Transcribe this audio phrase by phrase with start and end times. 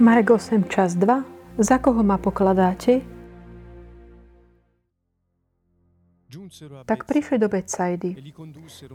[0.00, 1.60] Marek 8, čas 2.
[1.60, 3.04] Za koho ma pokladáte?
[6.88, 8.32] Tak prišli do Betsaidy.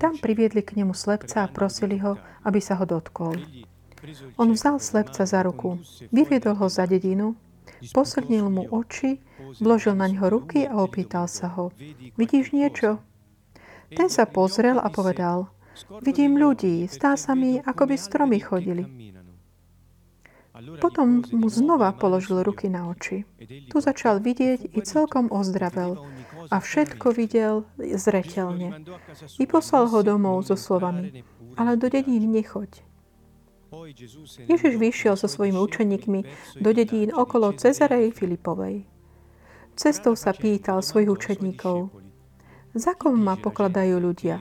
[0.02, 3.38] Tam priviedli k nemu slepca a prosili ho, aby sa ho dotkol.
[4.42, 5.78] On vzal slepca za ruku,
[6.10, 7.38] vyviedol ho za dedinu,
[7.94, 9.22] posilnil mu oči,
[9.62, 11.70] vložil na ňo ruky a opýtal sa ho.
[12.18, 12.98] Vidíš niečo?
[13.94, 15.54] Ten sa pozrel a povedal,
[16.02, 19.14] vidím ľudí, stá sa mi, ako by stromy chodili.
[20.80, 23.28] Potom mu znova položil ruky na oči.
[23.44, 26.00] Tu začal vidieť i celkom ozdravel
[26.48, 28.86] a všetko videl zretelne.
[29.40, 31.26] I poslal ho domov so slovami,
[31.60, 32.84] ale do dedín nechoď.
[34.48, 36.20] Ježiš vyšiel so svojimi učeníkmi
[36.64, 38.88] do dedín okolo Cezarej Filipovej.
[39.76, 41.92] Cestou sa pýtal svojich učeníkov,
[42.76, 44.40] za kom ma pokladajú ľudia?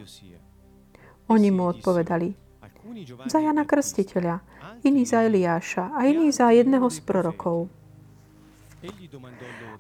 [1.27, 2.35] Oni mu odpovedali,
[3.27, 4.41] za Jana Krstiteľa,
[4.85, 7.69] iný za Eliáša a iný za jedného z prorokov.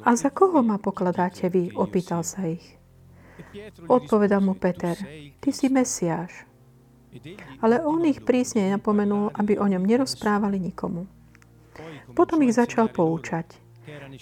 [0.04, 1.72] A za koho ma pokladáte vy?
[1.76, 2.64] Opýtal sa ich.
[3.86, 4.96] Odpovedal mu Peter,
[5.38, 6.48] ty si Mesiáš.
[7.62, 11.06] Ale on ich prísne napomenul, aby o ňom nerozprávali nikomu.
[12.14, 13.54] Potom ich začal poučať.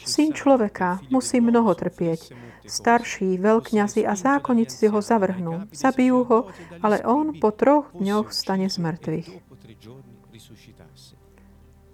[0.03, 2.35] Syn človeka musí mnoho trpieť.
[2.73, 5.69] Starší, veľkňazi a zákonníci ho zavrhnú.
[5.77, 6.39] Zabijú ho,
[6.81, 9.29] ale on po troch dňoch stane z mŕtvych.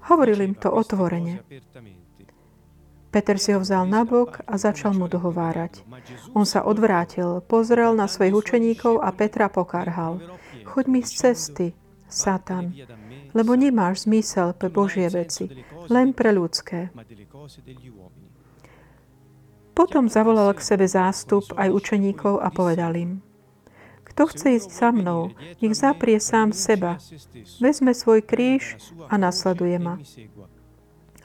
[0.07, 1.43] Hovoril im to otvorene.
[3.11, 5.83] Peter si ho vzal na bok a začal mu dohovárať.
[6.39, 10.23] On sa odvrátil, pozrel na svojich učeníkov a Petra pokarhal.
[10.63, 11.67] Choď mi z cesty,
[12.07, 12.71] Satan,
[13.35, 15.51] lebo nemáš zmysel pre Božie veci,
[15.91, 16.93] len pre ľudské.
[19.79, 23.23] Potom zavolal k sebe zástup aj učeníkov a povedal im,
[24.19, 25.31] kto chce ísť za mnou,
[25.63, 26.99] nech zaprie sám seba,
[27.63, 28.75] vezme svoj kríž
[29.07, 30.03] a nasleduje ma.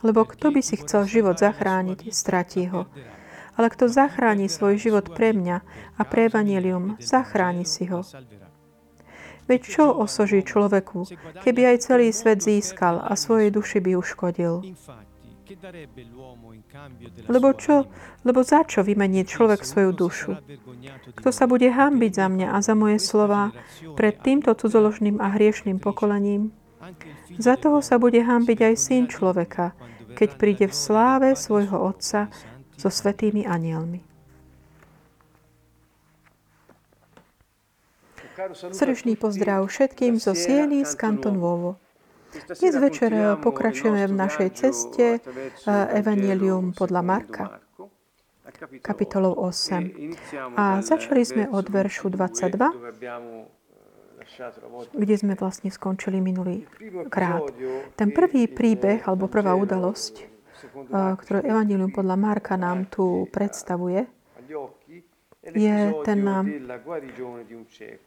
[0.05, 2.85] Lebo kto by si chcel život zachrániť, stratí ho.
[3.57, 5.57] Ale kto zachráni svoj život pre mňa
[5.97, 8.05] a pre evanelium, zachráni si ho.
[9.49, 11.09] Veď čo osoží človeku,
[11.41, 14.77] keby aj celý svet získal a svojej duši by uškodil?
[17.29, 17.85] Lebo čo?
[18.25, 20.31] Lebo za čo vymenie človek svoju dušu?
[21.17, 23.53] Kto sa bude hambiť za mňa a za moje slova
[23.93, 26.55] pred týmto cudzoložným a hriešným pokolením?
[27.37, 29.71] Za toho sa bude hambiť aj syn človeka,
[30.13, 32.29] keď príde v sláve svojho Otca
[32.75, 34.03] so svetými anielmi.
[38.73, 41.82] Srdečný pozdrav všetkým zo Sieny z Kanton Vovo.
[42.33, 43.13] Dnes večer
[43.45, 47.61] pokračujeme v našej ceste eh, Evangelium podľa Marka,
[48.81, 50.57] kapitolou 8.
[50.57, 52.57] A začali sme od veršu 22,
[54.97, 56.65] kde sme vlastne skončili minulý
[57.13, 57.53] krát.
[57.93, 64.09] Ten prvý príbeh, alebo prvá udalosť, eh, ktorú Evangelium podľa Marka nám tu predstavuje,
[65.43, 66.19] je ten,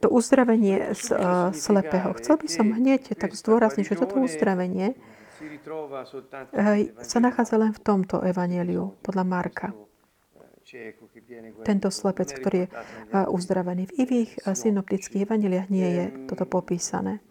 [0.01, 2.17] to uzdravenie z uh, slepého.
[2.17, 4.97] Chcel by som hneď tak zdôrazniť, že toto uzdravenie
[7.05, 9.69] sa nachádza len v tomto evaneliu podľa Marka.
[11.61, 12.69] Tento slepec, ktorý je
[13.13, 13.87] uzdravený.
[13.87, 17.21] V iných synoptických evaneliách nie je toto popísané.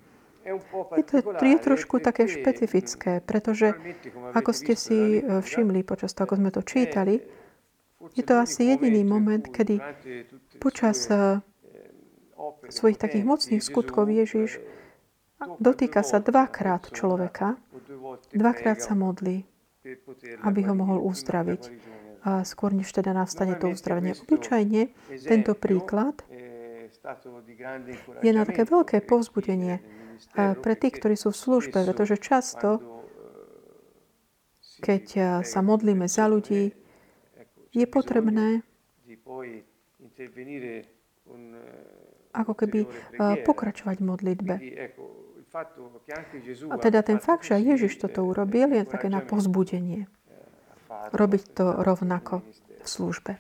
[0.47, 3.75] Je to je trošku také špecifické, pretože
[4.33, 7.19] ako ste si všimli počas toho, ako sme to čítali,
[8.15, 9.81] je to asi jediný moment, kedy
[10.61, 11.41] počas eh,
[12.69, 14.61] svojich takých mocných skutkov Ježiš
[15.61, 17.61] dotýka sa dvakrát človeka,
[18.33, 19.45] dvakrát sa modlí,
[20.43, 21.63] aby ho mohol uzdraviť.
[22.27, 24.19] A skôr než teda nastane to uzdravenie.
[24.27, 24.91] Obyčajne
[25.31, 26.27] tento príklad
[28.19, 32.83] je na také veľké povzbudenie eh, pre tých, ktorí sú v službe, pretože často,
[34.83, 36.75] keď eh, sa modlíme za ľudí,
[37.77, 38.65] je potrebné
[42.33, 42.89] ako keby
[43.45, 44.55] pokračovať v modlitbe.
[46.73, 50.09] A teda ten fakt, že Ježiš toto urobil, je také na pozbudenie.
[51.13, 52.41] Robiť to rovnako
[52.81, 53.33] v službe.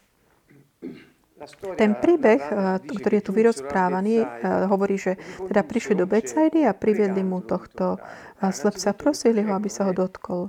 [1.76, 2.40] Ten príbeh,
[2.80, 4.24] ktorý je tu vyrozprávaný,
[4.72, 8.00] hovorí, že teda prišli do Becajdy a priviedli mu tohto
[8.40, 10.48] slepca, prosili ho, aby sa ho dotkol.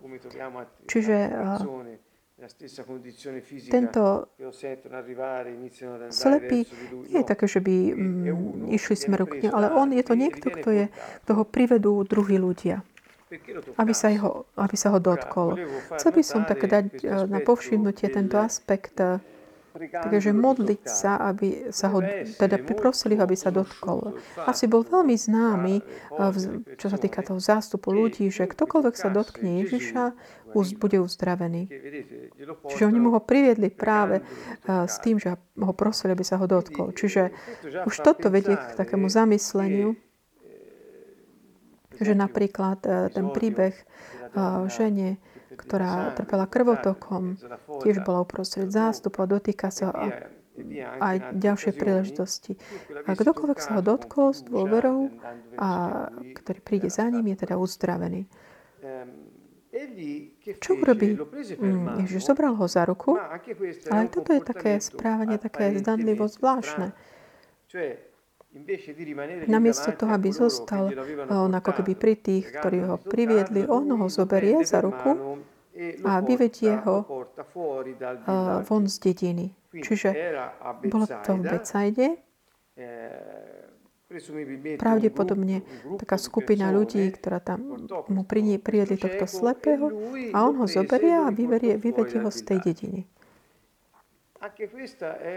[0.88, 1.18] Čiže
[3.70, 4.30] tento
[6.14, 6.70] slepý
[7.10, 10.54] nie je také, že by mm, išli smeru k nemu, ale on je to niekto,
[10.54, 10.86] kto, je,
[11.26, 12.86] kto ho privedú druhí ľudia.
[13.76, 15.60] Aby sa, jeho, aby sa ho dotkol.
[16.00, 19.20] Chcel by som také dať eh, na povšimnutie tento aspekt eh,
[19.78, 22.02] Takže modliť sa, aby sa ho,
[22.38, 24.18] teda prosili ho, aby sa dotkol.
[24.44, 25.76] Asi bol veľmi známy,
[26.76, 30.04] čo sa týka toho zástupu ľudí, že ktokoľvek sa dotkne Ježiša,
[30.58, 31.70] bude uzdravený.
[32.74, 34.26] Čiže oni mu ho priviedli práve
[34.66, 36.98] s tým, že ho prosili, aby sa ho dotkol.
[36.98, 37.30] Čiže
[37.86, 39.94] už toto vedie k takému zamysleniu,
[41.98, 42.82] že napríklad
[43.14, 43.74] ten príbeh
[44.70, 45.22] žene,
[45.58, 47.42] ktorá trpela krvotokom,
[47.82, 49.92] tiež bola uprostred zástupu a dotýka sa
[51.02, 52.58] aj ďalšie príležitosti.
[53.06, 55.10] A kdokoľvek sa ho dotkol s dôverou
[55.58, 55.70] a
[56.38, 58.30] ktorý príde za ním, je teda uzdravený.
[60.58, 61.20] Čo urobí?
[61.60, 63.20] Mm, Ježiš zobral ho za ruku,
[63.92, 66.96] ale aj toto je také správanie, také zdanlivo zvláštne.
[69.48, 70.90] Namiesto toho, aby zostal
[71.30, 75.42] on ako keby pri tých, ktorí ho priviedli, on ho zoberie za ruku
[76.04, 77.06] a vyvedie ho
[78.66, 79.54] von z dediny.
[79.78, 80.10] Čiže
[80.90, 82.08] bolo to v Becajde,
[84.80, 85.62] pravdepodobne
[86.00, 89.92] taká skupina ľudí, ktorá tam mu prijedli tohto slepého
[90.32, 93.04] a on ho zoberie a vyvedie, vyvedie ho z tej dediny.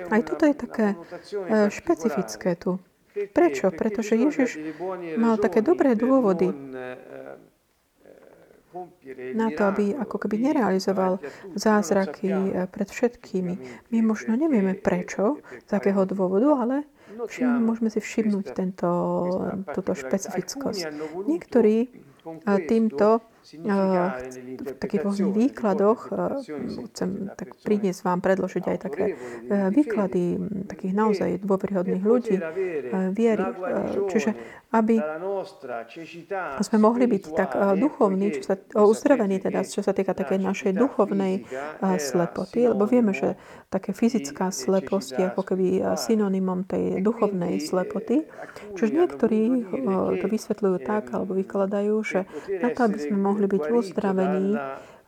[0.09, 0.87] Aj toto je také
[1.73, 2.81] špecifické tu.
[3.11, 3.75] Prečo?
[3.75, 4.61] Pretože Ježiš
[5.19, 6.51] mal také dobré dôvody
[9.35, 11.19] na to, aby ako keby nerealizoval
[11.59, 13.55] zázraky pred všetkými.
[13.91, 16.77] My možno nevieme prečo, z akého dôvodu, ale
[17.11, 18.91] všim, môžeme si všimnúť tento,
[19.75, 20.87] túto špecifickosť.
[21.27, 21.91] Niektorí
[22.71, 23.27] týmto
[23.57, 26.01] v takých rôznych výkladoch
[26.95, 29.05] chcem tak priniesť vám predložiť aj také
[29.51, 30.39] výklady
[30.71, 32.37] takých naozaj dôveryhodných ľudí
[33.11, 33.45] viery.
[34.11, 34.31] Čiže
[34.71, 35.03] aby
[36.63, 41.43] sme mohli byť tak duchovní, čo sa, uzdravení teda, čo sa týka takej našej duchovnej
[41.99, 43.35] slepoty, lebo vieme, že
[43.67, 45.67] také fyzická sleposť je ako keby
[45.99, 48.31] synonymom tej duchovnej slepoty.
[48.79, 49.41] Čiže niektorí
[50.23, 52.31] to vysvetľujú tak, alebo vykladajú, že
[52.63, 54.59] na to, aby sme mohli byť uzdravení,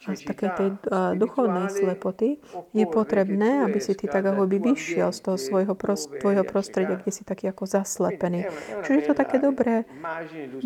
[0.02, 2.42] z takej tej uh, duchovnej slepoty,
[2.74, 6.98] je potrebné, aby si ty tak ako by vyšiel z toho svojho prost, tvojho prostredia,
[6.98, 8.50] kde si taký ako zaslepený.
[8.82, 9.86] Čiže je to také dobré,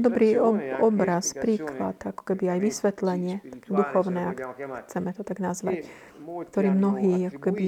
[0.01, 4.39] dobrý ob, obraz, príklad, ako keby aj vysvetlenie duchovné, ak
[4.89, 5.85] chceme to tak nazvať
[6.27, 7.67] ktorý mnohí ako keby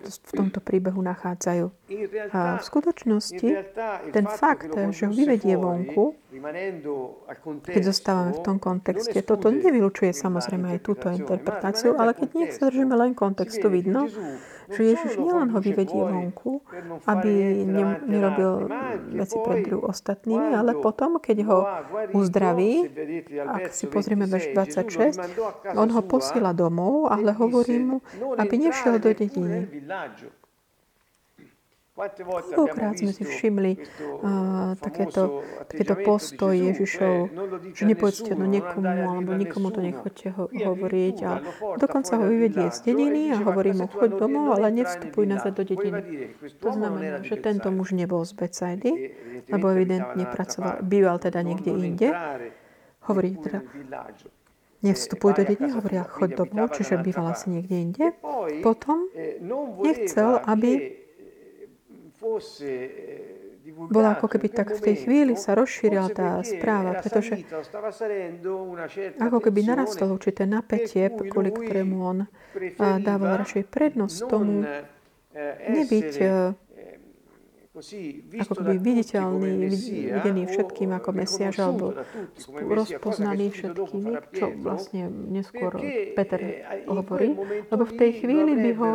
[0.00, 1.66] v tomto príbehu nachádzajú.
[2.32, 3.48] A v skutočnosti
[4.16, 6.16] ten fakt, že ho vyvedie vonku,
[7.66, 12.70] keď zostávame v tom kontexte, toto nevylučuje samozrejme aj túto interpretáciu, ale keď nech sa
[12.70, 14.06] držíme len kontextu, vidno,
[14.70, 16.62] že Ježiš nielen ho vyvedie vonku,
[17.10, 18.70] aby ne, nerobil
[19.10, 21.58] veci pred druh ostatnými, ale potom, keď ho
[22.14, 22.86] uzdraví,
[23.34, 27.98] ak si pozrieme verš 26, on ho posiela domov, ale hovorí mu,
[28.38, 29.66] aby nešiel do dediny.
[32.00, 37.28] Koľkokrát sme si všimli uh, takéto, takéto postoj Ježišov,
[37.76, 41.16] že nepovedzte to niekomu, alebo nikomu to nechoďte ho, hovoriť.
[41.28, 41.32] A
[41.76, 46.32] dokonca ho vyvedie z dediny a hovorí mu, choď domov, ale nevstupuj nazad do dediny.
[46.64, 48.92] To znamená, že tento muž nebol z Becajdy,
[49.52, 52.08] lebo evidentne pracoval, býval teda niekde inde.
[53.04, 53.60] Hovorí teda,
[54.80, 58.06] nevstupuj do dediny, hovoria, choď domov, čiže býval asi niekde inde.
[58.64, 59.04] Potom
[59.84, 60.96] nechcel, aby
[63.70, 67.44] bola ako keby tak v tej chvíli sa rozšírila tá správa, pretože
[69.20, 72.18] ako keby narastalo určité napätie, kvôli ktorému on
[72.78, 74.64] dával radšej prednosť tomu
[75.70, 76.12] nebyť
[78.44, 79.70] ako keby viditeľný,
[80.20, 81.96] videný všetkým ako Mesiaš, alebo
[82.50, 85.80] rozpoznaný všetkými, čo vlastne neskôr
[86.12, 86.40] Peter
[86.84, 87.32] hovorí.
[87.70, 88.90] Lebo v tej chvíli by ho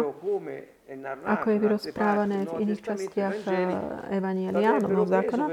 [1.25, 5.45] ako je vyrozprávané v iných častiach eh, Evanielia, Nového zákona,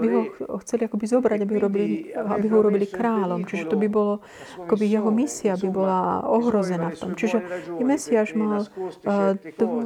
[0.00, 0.20] by ho
[0.64, 3.44] chceli akoby zobrať, aby robili, aby ho urobili kráľom.
[3.44, 4.24] Čiže to by bolo,
[4.56, 7.10] akoby jeho misia by bola ohrozená v tom.
[7.12, 7.38] Čiže
[7.76, 9.36] i Mesiáš mal uh,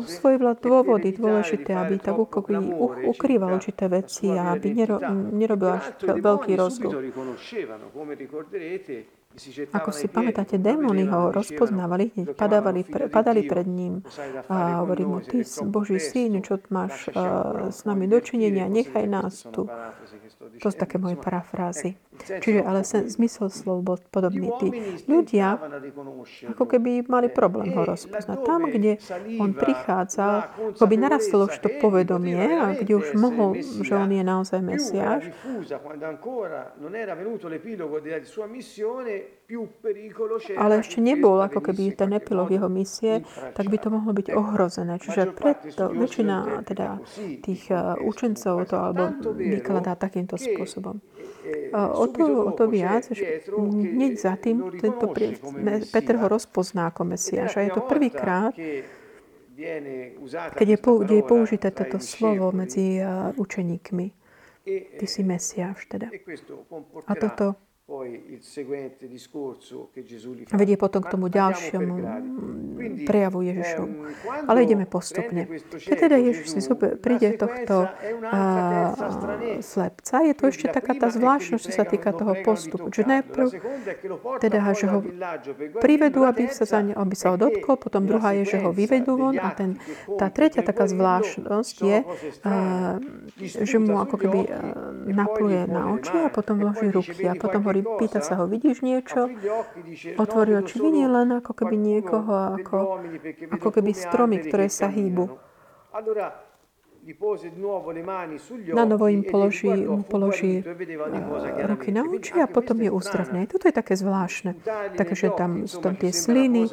[0.07, 2.15] svoje dôvody dôležité, aby tak
[3.03, 5.03] ukrýval určité veci a aby nero,
[5.35, 6.95] nerobil až veľký rozruch.
[9.73, 14.05] Ako si pamätáte, démony ho rozpoznávali, hneď padávali, pre, padali pred ním
[14.49, 19.65] a hovorili mu, ty Boží syn, čo máš uh, s nami dočinenia, nechaj nás tu.
[20.61, 21.97] To sú také moje parafrázy.
[22.23, 24.49] Čiže ale sen, zmysel slov bol podobný.
[24.63, 24.69] Tí
[25.11, 25.59] ľudia
[26.55, 28.39] ako keby mali problém ho rozpoznať.
[28.47, 28.99] Tam, kde
[29.43, 30.35] on prichádzal,
[30.79, 35.35] ako by narastlo už to povedomie, a kde už mohol, že on je naozaj Mesiáš,
[40.57, 43.21] ale ešte nebol ako keby ten epilóg jeho misie,
[43.53, 44.97] tak by to mohlo byť ohrozené.
[44.97, 47.03] Čiže preto väčšina teda
[47.45, 47.69] tých
[48.01, 51.05] učencov to alebo vykladá takýmto spôsobom.
[51.73, 55.11] O to, o to viac, že hneď za tým tento,
[55.91, 57.67] Peter ho rozpozná ako Mesiáša.
[57.67, 58.55] Je to prvýkrát,
[60.55, 63.03] keď je, kde je použité toto slovo medzi
[63.37, 64.07] učeníkmi.
[64.99, 66.07] Ty si Mesiáš teda.
[67.07, 67.59] A toto
[70.55, 71.95] Vedie potom k tomu ďalšiemu
[73.03, 73.91] prejavu Ježišovu.
[73.91, 75.51] Ehm, Ale ideme postupne.
[75.83, 76.61] Keď teda Ježiš si
[77.03, 78.95] príde tohto uh,
[79.59, 82.87] slepca, je to ešte taká tá zvláštnosť, čo sa týka toho postupu.
[82.95, 83.47] Že najprv,
[84.39, 85.03] teda, že ho
[85.83, 89.19] privedú, aby sa, za ne, aby sa ho dotkol, potom druhá je, že ho vyvedú
[89.19, 89.83] von a ten,
[90.23, 91.99] tá tretia taká zvláštnosť je,
[92.47, 93.03] uh,
[93.43, 94.51] že mu ako keby uh,
[95.03, 99.33] napluje na oči a potom vloží ruky a potom hovorí, pýta sa ho, vidíš niečo?
[100.21, 103.01] Otvorí oči, vidí len ako keby niekoho, ako,
[103.49, 105.33] ako keby stromy, ktoré sa hýbu.
[108.73, 109.75] Na novo im položí,
[110.07, 110.63] položí
[111.67, 113.51] ruky na oči a potom je uzdravný.
[113.51, 114.55] Toto je také zvláštne.
[114.95, 116.71] Takže tam sú tam tie sliny.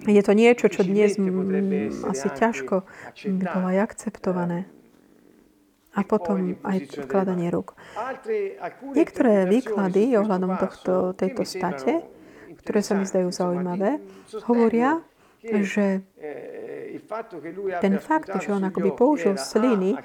[0.00, 1.20] Je to niečo, čo dnes
[2.08, 2.88] asi ťažko
[3.28, 4.79] by bolo aj akceptované
[5.90, 7.74] a potom aj vkladanie rúk.
[8.94, 12.06] Niektoré výklady ohľadom tohto, tejto state,
[12.62, 13.98] ktoré sa mi zdajú zaujímavé,
[14.46, 15.02] hovoria,
[15.42, 16.04] že
[17.80, 19.96] ten fakt, že on akoby použil sliny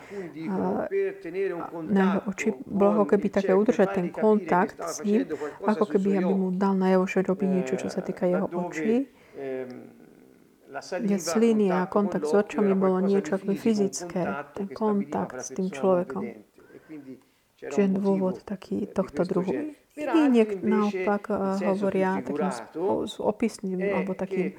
[1.91, 5.27] na oči, bolo ako keby také udržať ten kontakt s ním,
[5.67, 9.11] ako keby aby mu dal na jeho, že robí niečo, čo sa týka jeho očí
[11.19, 14.23] sliny a kontakt s očami bolo niečo ako fyzické,
[14.55, 16.23] ten kontakt s tým človekom.
[17.55, 19.73] Čiže dôvod taký tohto druhu.
[19.95, 22.51] Iní naopak eh, hovoria takým
[23.15, 24.51] opisným alebo takým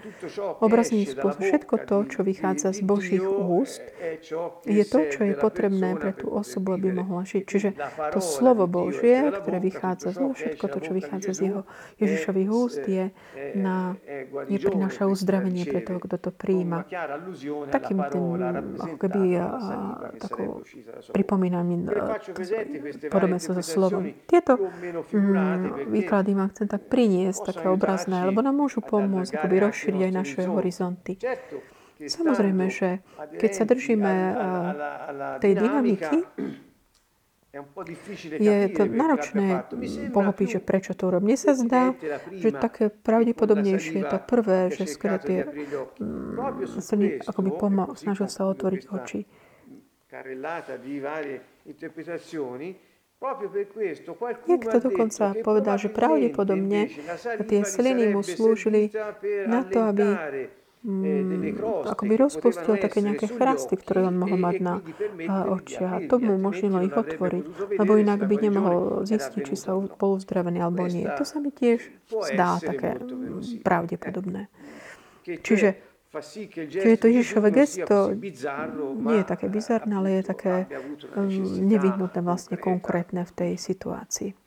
[0.64, 1.45] obrazným spôsobom.
[1.45, 3.85] Všetko to, čo vychádza z Božích úst,
[4.64, 7.45] je to, čo je potrebné pre tú osobu, aby mohla žiť.
[7.45, 7.69] Čiže
[8.16, 11.61] to slovo Božie, ktoré vychádza z všetko to, čo vychádza z jeho
[12.00, 13.12] Ježišových úst, je
[13.52, 13.93] na,
[14.49, 16.88] je prináša uzdravenie pre toho, kto to príjima.
[17.69, 18.40] Takým tým,
[18.81, 19.21] ako keby
[20.16, 20.64] takou
[21.12, 21.93] pripomínaním
[23.12, 24.16] podobne so slovom.
[24.25, 24.57] Tieto
[25.88, 30.40] výklady ma chcem tak priniesť, také obrazné, lebo nám môžu pomôcť akoby rozšíriť aj naše
[30.47, 31.18] horizonty.
[31.97, 33.00] Samozrejme, že
[33.40, 34.12] keď sa držíme
[35.40, 36.18] tej dynamiky,
[38.37, 39.64] je to náročné
[40.12, 41.33] pochopiť, že prečo to urobí.
[41.33, 41.97] Mne sa zdá,
[42.28, 45.49] že také pravdepodobnejšie je to prvé, že skôr tie
[45.97, 49.21] mm, akoby pomo- snažil sa otvoriť oči.
[54.46, 56.92] Niekto dokonca povedal, že pravdepodobne
[57.49, 58.92] tie sliny mu slúžili
[59.49, 60.06] na to, aby
[60.85, 61.56] mm,
[61.88, 64.75] akoby rozpustil také nejaké chrasty, ktoré on mohol mať na
[65.49, 65.92] očiach.
[65.96, 67.44] A to mu umožnilo ich otvoriť,
[67.80, 71.08] lebo inak by nemohol zistiť, či sa bol uzdravený alebo nie.
[71.16, 73.00] To sa mi tiež zdá také
[73.64, 74.52] pravdepodobné.
[75.25, 77.96] Čiže Čiže to Ježišové gesto
[78.96, 80.54] nie je také bizarné, ale je také
[81.16, 81.28] um,
[81.66, 84.46] nevyhnutné vlastne konkrétne v tej situácii.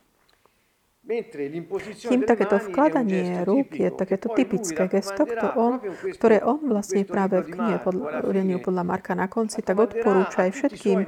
[2.05, 5.25] Kým takéto vkladanie rúk je takéto typické gesto,
[5.57, 5.81] on,
[6.13, 8.29] ktoré on vlastne práve v knihe podľa,
[8.61, 10.99] podľa Marka na konci, tak odporúča aj všetkým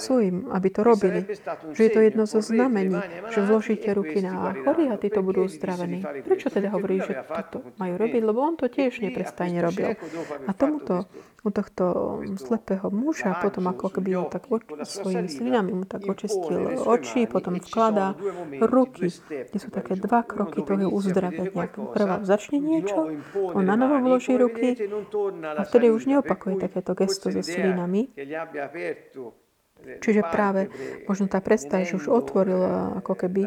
[0.00, 1.28] svojim, aby to robili.
[1.76, 2.96] Že je to jedno zo znamení,
[3.28, 6.00] že vložíte ruky na chory a títo budú uzdravení.
[6.24, 8.22] Prečo teda hovorí, že toto majú robiť?
[8.24, 9.92] Lebo on to tiež neprestajne robil.
[10.48, 11.04] A tomuto
[11.40, 11.84] u tohto
[12.36, 17.56] slepého muža, potom ako keby ho tak oči, svojimi slinami mu tak očistil oči, potom
[17.56, 18.16] vkladá
[18.60, 21.68] ruky, kde sú také dva kroky toho uzdravenia.
[21.70, 23.16] Prvá začne niečo,
[23.56, 24.76] on na novo vloží ruky
[25.42, 28.12] a vtedy už neopakuje takéto gesto so slinami,
[30.00, 30.70] Čiže práve
[31.04, 32.60] možno tá predstava, že už otvoril
[33.02, 33.42] ako keby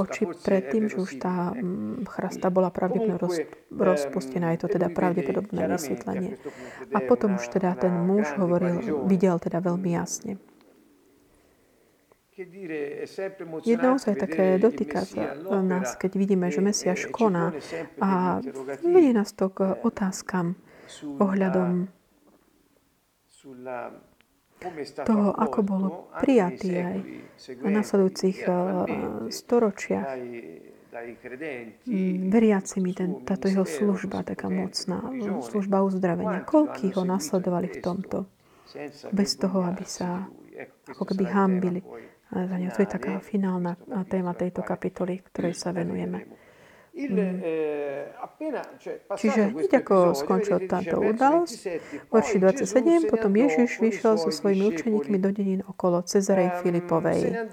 [0.00, 3.36] oči pred tým, že už tá mm, chrasta bola pravdepodobne roz,
[3.70, 4.56] rozpustená.
[4.56, 6.40] Je to teda pravdepodobné vysvetlenie.
[6.96, 10.40] A potom už teda ten muž hovoril, videl teda veľmi jasne.
[13.66, 15.02] Je naozaj také dotýka
[15.50, 17.50] nás, keď vidíme, že Mesiaš koná
[17.98, 18.38] a
[18.86, 20.54] vedie nás to k otázkam
[21.18, 21.90] ohľadom
[25.06, 25.82] toho, ako bol
[26.18, 26.98] prijatý aj
[27.62, 28.52] v nasledujúcich eh,
[29.30, 30.08] storočiach
[31.86, 35.14] mm, veriacimi ten, táto jeho služba, taká mocná,
[35.46, 36.42] služba uzdravenia.
[36.42, 38.18] Koľký ho nasledovali v tomto?
[39.14, 40.28] Bez toho, aby sa
[40.90, 41.80] ako keby hambili.
[42.74, 43.78] To je taká finálna
[44.10, 46.47] téma tejto kapitoly, ktorej sa venujeme.
[46.98, 47.38] Mm.
[49.14, 51.60] Čiže hneď ako skončil táto udalosť,
[52.10, 57.46] verši 27, potom Ježiš vyšiel so svojimi učeníkmi do denín okolo Cezarej Filipovej.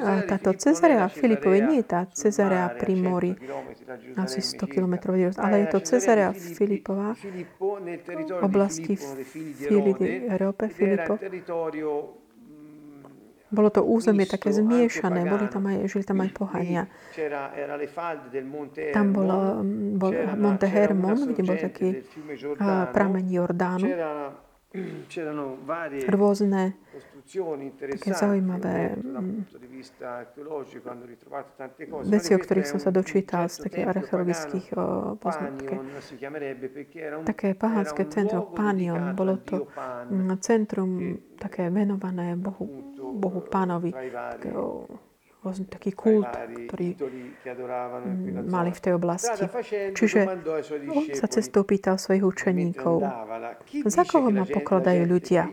[0.00, 3.32] A táto Cezarea Filipovej nie je tá Cezarea pri mori,
[4.16, 7.12] asi 100 km, ale je to Cezarea Filipová,
[8.40, 8.96] oblasti
[9.68, 11.20] Filipi, Európe, Filipo,
[13.50, 16.82] bolo to územie také zmiešané, boli tam aj, žili tam aj pohania.
[18.94, 19.62] Tam bolo,
[19.98, 21.88] bol Monte Hermon, kde bol taký
[22.94, 23.86] prameň Jordánu.
[26.14, 26.78] Rôzne
[27.98, 28.98] také zaujímavé
[32.10, 34.66] veci, o ktorých som sa dočítal z takých archeologických
[35.22, 35.78] poznatkov.
[37.24, 39.70] Také pahánske centrum, Panion, bolo to
[40.42, 44.86] centrum také venované Bohu Bohu pánovi, takého,
[45.68, 46.28] taký kult,
[46.68, 46.96] ktorý
[48.44, 49.44] mali v tej oblasti.
[49.96, 50.20] Čiže
[50.92, 53.00] on sa cestou pýtal svojich učeníkov,
[53.88, 55.48] za koho ma pokladajú ľudia?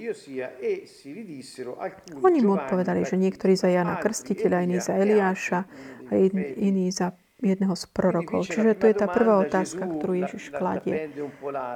[2.20, 5.60] Oni mu odpovedali, že niektorí za Jana Krstiteľa, iní za Eliáša
[6.08, 6.12] a
[6.60, 8.50] iní za jedného z prorokov.
[8.50, 11.14] Čiže to je tá prvá otázka, ktorú Ježiš kladie.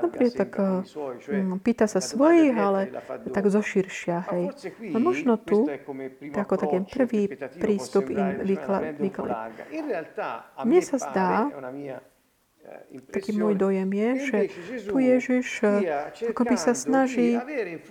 [0.01, 2.89] Dobre, tak um, pýta sa svojich, ale
[3.29, 4.17] tak zoširšia.
[4.33, 4.45] Hej.
[4.93, 5.69] A možno tu,
[6.33, 7.21] ako taký prvý
[7.61, 8.97] prístup im vyklad.
[10.65, 11.31] Mne sa zdá,
[13.11, 14.39] taký môj dojem je, že
[14.87, 15.47] tu Ježiš
[16.31, 17.35] ako by sa snaží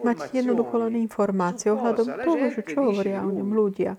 [0.01, 3.97] mať jednoducho len informácie ohľadom toho, že čo hovoria o ňom ľudia.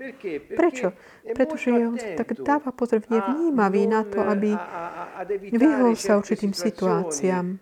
[0.54, 0.94] Prečo?
[1.22, 4.58] Pretože on tak dáva pozor, je vnímavý na to, aby
[5.54, 7.62] vyhol sa určitým situáciám.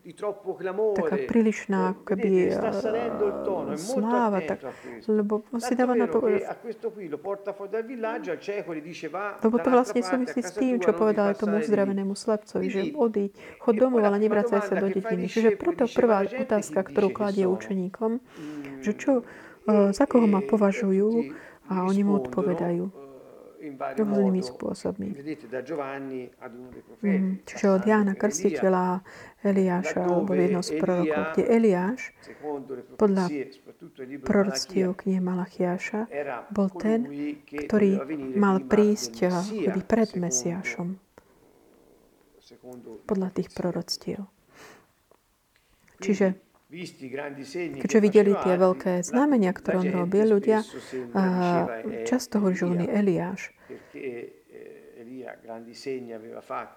[0.96, 2.30] Taká prílišná, ako keby
[3.76, 4.64] sláva, tak,
[5.12, 6.24] lebo on si dáva na to...
[9.44, 14.06] Lebo to vlastne súvisí s tým, čo povedal tomu uzdravenému slepcovi, že odíď, chod domov,
[14.06, 15.26] ale nevracaj sa do dediny.
[15.26, 18.22] Čiže preto prvá otázka, ktorú kladie učeníkom,
[18.86, 19.26] že čo,
[19.68, 21.34] za koho ma považujú
[21.70, 23.10] a oni mu odpovedajú.
[23.60, 25.10] rôznymi spôsobmi.
[27.04, 29.04] Mm, čiže od Jána Krstiteľa,
[29.44, 32.16] Eliáša, alebo jedno z prorokov, kde Eliáš,
[32.96, 33.28] podľa
[34.24, 36.08] proroctiev knihe Malachiáša,
[36.56, 37.04] bol ten,
[37.52, 38.00] ktorý
[38.40, 39.28] mal prísť
[39.84, 41.09] pred Mesiášom
[43.06, 44.26] podľa tých proroctiev.
[46.00, 46.40] Čiže
[47.82, 50.62] keďže videli tie veľké znamenia, ktoré on robil, ľudia
[52.06, 53.42] často hovorí, že on je Eliáš.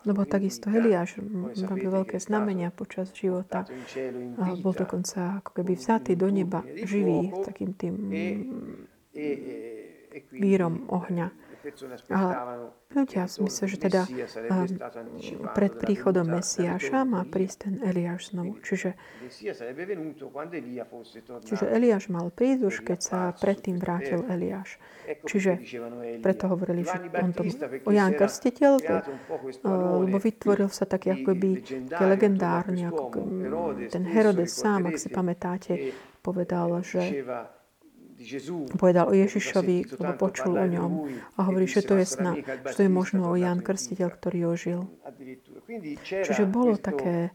[0.08, 1.20] Lebo takisto Eliáš
[1.60, 3.68] robil veľké znamenia počas života.
[4.40, 7.94] A bol dokonca ako keby vzatý do neba živý takým tým
[10.32, 11.51] vírom ohňa.
[12.10, 12.20] A
[12.90, 14.02] ľudia si myslia, že teda
[15.54, 18.58] pred príchodom Mesiáša má prísť ten Eliáš znovu.
[18.66, 18.98] Čiže,
[21.46, 24.82] čiže Eliáš mal prísť už, keď sa predtým vrátil Eliáš.
[25.22, 25.62] Čiže
[26.18, 27.42] preto hovorili, že on to...
[27.90, 28.72] Ján Krstiteľ,
[30.02, 33.22] lebo vytvoril sa tak ako by také legendárne, ako
[33.86, 37.22] ten Herodes sám, ak si pamätáte, povedal, že
[38.78, 40.92] povedal o Ježišovi, lebo počul o ňom
[41.36, 44.80] a hovorí, že to je sna, že to je možno o Jan Krstiteľ, ktorý ožil.
[46.02, 47.34] Čiže bolo také,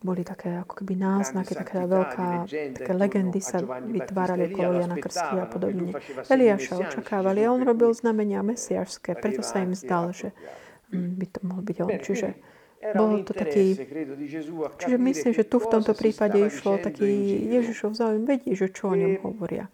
[0.00, 5.48] boli také ako keby náznaky, taká veľká, také legendy sa vytvárali okolo Jana Krstiteľa a
[5.48, 5.90] podobne.
[6.28, 10.32] Eliáša očakávali a on robil znamenia mesiašské, preto sa im zdal, že
[10.92, 11.90] mm, by to mohol byť on.
[12.00, 12.28] Čiže
[12.80, 13.76] bol to taký...
[14.80, 17.10] Čiže myslím, že tu v tomto prípade išlo taký
[17.52, 19.68] Ježišov záujem vedieť, že čo o ňom hovoria.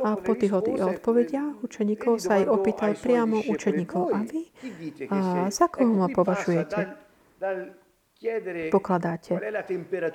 [0.00, 4.48] A po tých odpovediach učeníkov sa aj opýtal priamo učeníkov, a vy?
[5.12, 5.16] A
[5.52, 6.96] za koho ma považujete?
[8.68, 9.40] Pokladáte.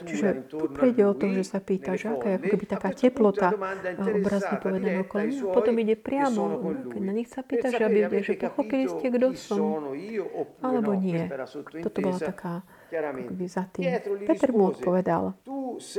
[0.05, 3.49] Čiže tu prejde o to, že sa pýta, že aká je ako keby taká teplota
[3.97, 5.41] obrazne povedané okolo mňa.
[5.49, 6.43] Potom ide priamo,
[7.01, 9.89] na nich sa pýta, že aby že pochopili ste, kto som,
[10.61, 11.25] alebo nie.
[11.81, 12.61] Toto bola taká
[13.03, 13.85] akoby za tým.
[14.27, 15.33] Peter mu odpovedal,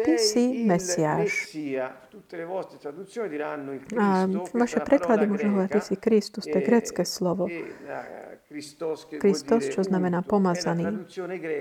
[0.05, 1.57] ty si Mesiáš.
[3.97, 4.07] A
[4.57, 7.51] vaše preklady môžu hovoriť, ty si Kristus, to je grecké slovo.
[9.21, 11.05] Kristos, čo znamená pomazaný.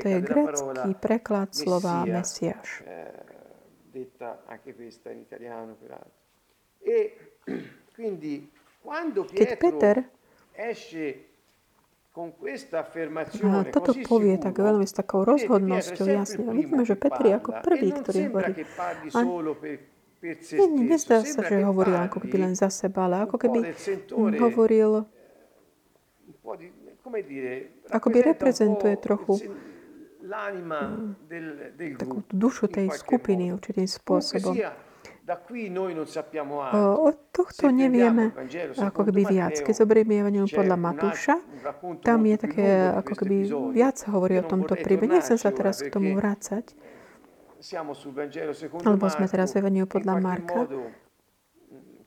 [0.02, 2.86] To je grecký preklad slova Mesiáš.
[9.36, 10.06] Keď Peter
[13.76, 16.48] toto povie tak veľmi s takou rozhodnosťou, jasne.
[16.48, 18.54] A vidíme, že Petr je ako prvý, ktorý hovorí.
[19.12, 19.20] A
[20.56, 23.60] nie, nezdá sa, že hovoril ako keby len za seba, ale ako keby
[24.40, 25.06] hovoril
[27.94, 29.54] akoby reprezentuje trochu
[30.26, 31.14] mm,
[32.02, 34.58] takú dušu tej skupiny určitým spôsobom.
[37.02, 38.30] Od tohto nevieme
[38.78, 39.58] ako keby viac.
[39.58, 41.36] Keď zoberieme Evangelium podľa Matúša,
[42.06, 43.36] tam je také, ako keby
[43.74, 45.10] viac hovorí o tomto príbehu.
[45.10, 46.78] Nechcem sa teraz k tomu vrácať.
[48.86, 50.70] Alebo sme teraz v Evangeliu podľa Marka.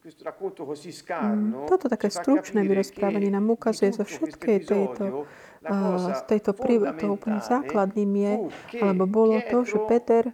[0.09, 5.29] Mm, toto také stručné vyrozprávanie nám ukazuje zo všetkej tejto,
[5.69, 8.33] uh, z tejto príbehu, to úplne základným je,
[8.81, 10.33] alebo bolo to, že Peter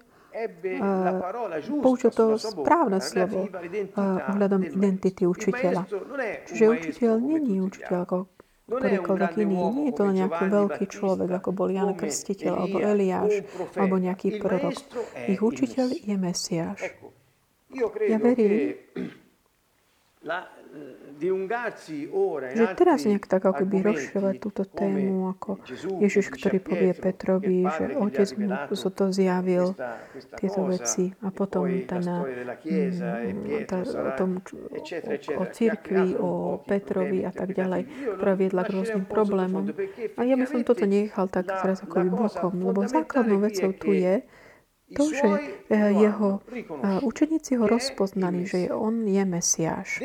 [1.80, 3.46] použil to správne slovo
[4.30, 5.86] ohľadom identity učiteľa.
[6.50, 8.18] Čiže učiteľ není učiteľ ako
[8.64, 9.56] ktorýkoľvek iný.
[9.60, 13.44] Nie je to len nejaký veľký človek, ako bol Jan Krstiteľ, alebo Eliáš,
[13.76, 14.76] alebo nejaký prorok.
[15.28, 16.80] Ich učiteľ je Mesiáš.
[18.08, 18.78] Ja verím,
[22.50, 25.62] že teraz nejak tak ako by rozširovať túto tému, ako
[26.02, 29.78] Ježiš, ktorý povie Petrovi, že otec mu to zjavil,
[30.40, 31.14] tieto veci.
[31.22, 32.26] A potom tá na,
[33.68, 34.42] tá, o tom,
[35.38, 37.82] o cirkvi, o Petrovi a tak ďalej,
[38.18, 39.70] ktorá viedla k rôznym problémom.
[40.18, 44.26] A ja by som toto nechal tak teraz ako bokom, lebo základnou vecou tu je,
[44.92, 45.28] to, že
[45.72, 50.00] eh, jeho eh, učeníci ho rozpoznali, že on je Mesiáš.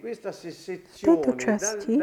[0.00, 1.94] Questa sezione, časti,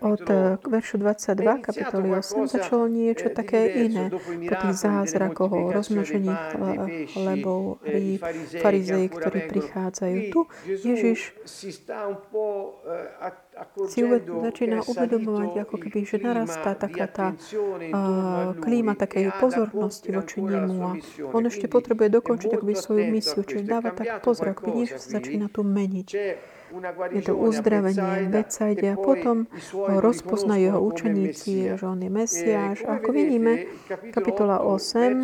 [0.00, 0.24] od
[0.64, 4.08] veršu 22 kapitoly 8 začalo niečo eh, také iné.
[4.48, 6.32] Po tých zázrakoch rozmnožení
[7.12, 8.24] chlebov, rýb,
[8.60, 10.16] farizei, ktorí prichádzajú.
[10.32, 11.36] Tu Ježiš
[13.88, 20.76] si začína uvedomovať, ako keby, že narastá taká tá uh, klíma takej pozornosti voči nemu
[20.80, 20.90] a
[21.32, 25.52] on ešte potrebuje dokončiť akoby svoju misiu, čiže dáva tak pozor, ako vidíš, sa začína
[25.52, 26.08] tu meniť
[27.10, 32.78] je to uzdravenie Becajde a potom ho rozpoznajú jeho učeníci, že on je Mesiáš.
[32.86, 33.66] A ako vidíme,
[34.14, 35.18] kapitola 8,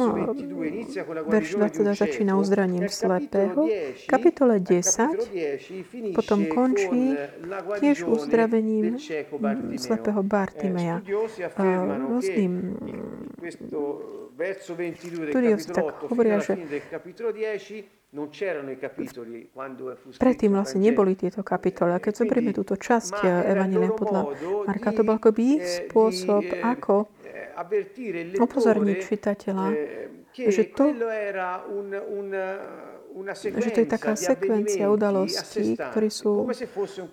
[1.26, 3.68] verš 22 začína uzdraním slepého.
[4.10, 7.14] Kapitole 10 potom končí
[7.80, 8.98] tiež uzdravením
[9.78, 11.02] slepého Bartimeja.
[11.96, 12.52] Rôznym
[14.36, 16.60] Studiosi tak hovoria, že
[20.16, 21.92] Predtým vlastne neboli tieto kapitoly.
[21.92, 24.32] A keď zoberieme túto časť eh, Evangelia podľa
[24.64, 30.84] Marka, to bol akoby ich spôsob, ako eh, upozorniť čitateľa, eh, že to,
[33.56, 36.44] že to je taká sekvencia udalostí, ktoré sú,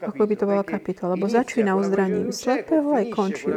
[0.04, 3.48] ako by to bola kapitola, lebo začína uzdraním slepého a končí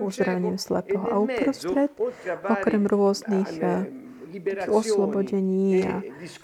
[0.00, 1.04] uzdraním slepého.
[1.04, 1.92] A uprostred,
[2.48, 3.52] okrem rôznych
[4.70, 5.96] oslobodení a,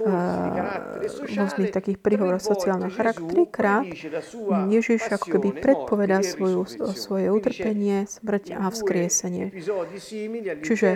[0.07, 0.17] a
[1.27, 3.27] rôznych takých príhovorov sociálneho charakteru.
[3.27, 3.87] Trikrát
[4.71, 9.53] Ježiš ako keby predpovedá svoju, svoje utrpenie, smrť a vzkriesenie.
[10.63, 10.89] Čiže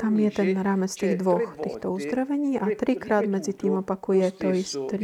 [0.00, 4.96] tam je ten rámec tých dvoch týchto uzdravení a trikrát medzi tým opakuje to isté,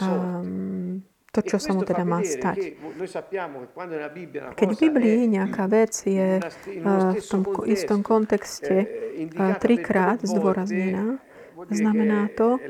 [0.00, 2.76] um, to, čo sa mu teda má stať.
[4.52, 8.84] Keď v Biblii nejaká vec je v tom istom kontexte
[9.64, 11.16] trikrát zdôraznená,
[11.72, 12.60] znamená to,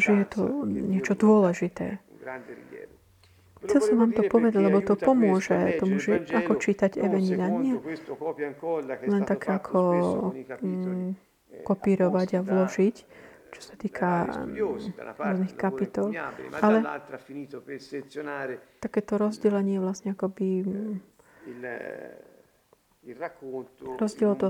[0.00, 2.00] že je to niečo dôležité.
[3.64, 7.48] Chcel som vám to povedať, lebo to pomôže tomu, že ako čítať Evangelia.
[7.48, 7.80] Nie
[9.08, 9.80] len tak ako
[10.60, 11.16] mm,
[11.64, 12.96] kopírovať a vložiť,
[13.54, 14.26] čo sa týka
[15.14, 16.10] rôznych kapitol.
[16.58, 16.82] Ale
[18.82, 20.66] takéto rozdelenie vlastne akoby
[24.00, 24.48] rozdiel to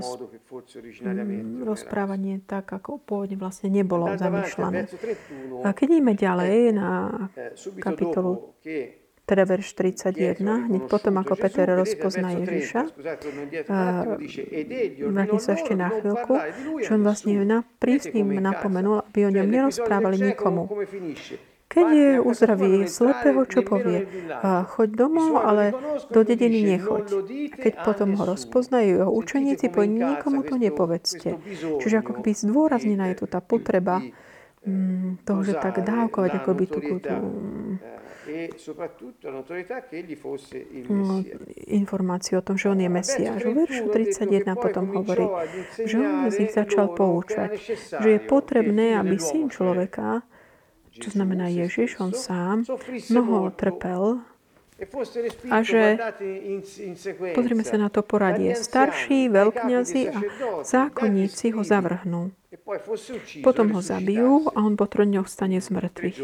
[1.66, 4.86] rozprávanie tak, ako pôvodne vlastne nebolo zamýšľané.
[5.66, 6.90] A keď ideme ďalej na
[7.82, 8.54] kapitolu
[9.24, 10.36] teda verš 31,
[10.68, 12.92] hneď potom, ako Peter rozpozná Ježiša,
[15.08, 16.36] vrátim sa ešte na chvíľku,
[16.84, 20.68] že on vlastne na, prísnym napomenul, aby o ňom nerozprávali nikomu.
[21.74, 24.06] Keď je uzdraví slepého, čo povie?
[24.44, 25.74] Choď domov, ale
[26.06, 27.04] do dediny nechoď.
[27.50, 31.34] Keď potom ho rozpoznajú jeho učeníci, povie, nikomu to nepovedzte.
[31.82, 34.12] Čiže ako keby zdôraznená je tu tá potreba mm,
[35.24, 36.88] toho, že tak dávkovať akoby tú, e
[40.88, 41.24] mm,
[41.68, 43.44] Informáciu o tom, že on je Mesiáš.
[43.44, 45.28] V veršu 31 potom hovorí,
[45.76, 47.60] že on z nich začal poučať,
[48.00, 50.24] že je potrebné, aby syn človeka,
[50.96, 52.64] čo znamená Ježiš, on sám,
[53.12, 54.33] mnoho trpel e
[55.50, 55.94] a že
[57.38, 58.58] pozrime sa na to poradie.
[58.58, 60.18] Starší, veľkňazi a
[60.66, 62.34] zákonníci ho zavrhnú.
[62.50, 62.58] E
[63.42, 66.18] potom ho zabijú a on po troch stane z mŕtvych.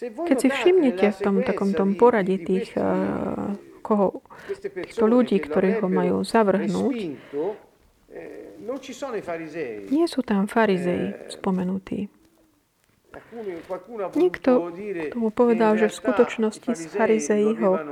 [0.00, 4.22] Keď si všimnete v tom takom tom poradí tých uh, koho,
[4.54, 6.98] týchto ľudí, ktorí ho majú zavrhnúť,
[9.90, 12.19] nie sú tam farizei spomenutí.
[14.14, 14.50] Niekto
[15.10, 17.82] tomu povedal, že v skutočnosti z farizei ho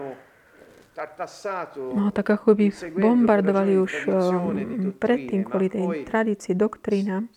[1.95, 7.31] No, tak ako by bombardovali už um, predtým kvôli tej tradícii, doktrínam,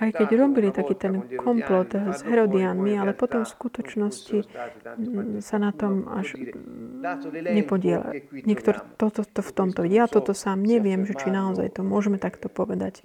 [0.00, 4.38] aj keď robili taký ten komplot s Herodianmi, ale potom v skutočnosti
[5.40, 6.36] sa na tom až
[7.32, 8.12] nepodiela.
[8.32, 12.48] Niektor toto to v tomto Ja toto sám neviem, že či naozaj to môžeme takto
[12.48, 13.04] povedať,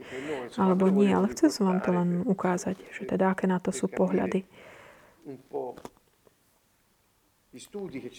[0.56, 3.92] alebo nie, ale chcel som vám to len ukázať, že teda aké na to sú
[3.92, 4.48] pohľady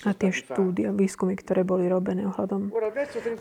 [0.05, 2.75] a tie štúdie, výskumy, ktoré boli robené ohľadom.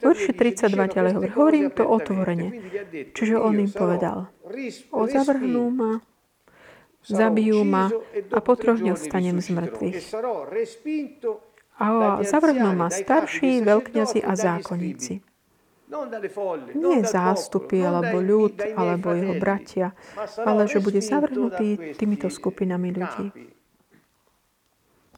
[0.01, 2.47] Verši 32 ďalej hovorí, hovorím to otvorene.
[3.17, 4.29] Čiže on im povedal,
[4.93, 5.91] o zavrhnú ma,
[7.01, 7.89] zabijú ma
[8.29, 9.97] a po troch dňoch stanem z mŕtvych.
[11.77, 11.87] A
[12.25, 15.13] zavrhnú ma starší, veľkňazi a zákonníci.
[16.75, 19.95] Nie zástupy, alebo ľud, alebo jeho bratia,
[20.35, 23.56] ale že bude zavrhnutý týmito skupinami ľudí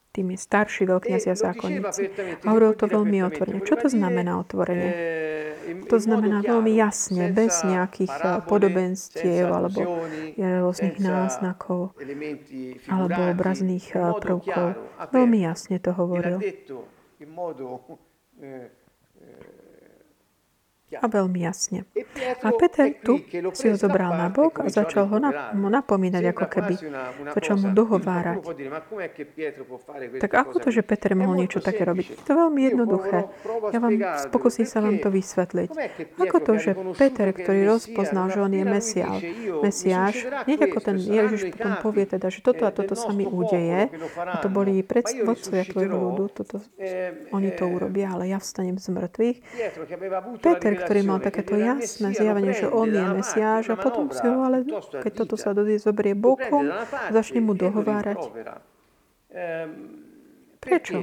[0.09, 2.03] tými starší veľkňazia e zákonníci.
[2.41, 3.61] A hovoril to veľmi otvorene.
[3.61, 4.89] Čo to znamená otvorene?
[4.89, 10.05] Eh, to znamená veľmi jasne, bez nejakých eh, podobenstiev alebo
[10.37, 11.93] rôznych náznakov
[12.89, 14.67] alebo obrazných eh, prvkov.
[15.13, 16.41] Veľmi jasne to hovoril
[20.97, 21.85] a veľmi jasne.
[22.41, 23.21] A Peter tu
[23.53, 25.17] si ho zobral na bok a začal ho
[25.69, 26.73] napomínať, ako keby.
[27.37, 28.41] Začal mu dohovárať.
[30.17, 32.25] Tak ako to, že Peter mohol niečo také robiť?
[32.25, 33.29] To je veľmi jednoduché.
[33.69, 33.95] Ja vám
[34.33, 35.69] pokusím sa vám to vysvetliť.
[36.17, 39.21] Ako to, že Peter, ktorý rozpoznal, že on je Mesiáš,
[39.61, 40.15] Mesiáš,
[40.47, 44.37] hneď ako ten Ježiš potom povie teda, že toto a toto sa mi udeje, a
[44.39, 46.63] to boli predvodcovia tvojho ľudu, toto,
[47.35, 49.37] oni to urobia, ale ja vstanem z mŕtvych.
[50.39, 54.63] Peter, ktorý mal takéto jasné zjavenie, že on je Mesiáš a potom si ho, ale
[55.03, 56.67] keď toto sa dodie, zobrie bokom,
[57.11, 58.19] začne mu dohovárať.
[60.59, 60.97] Prečo?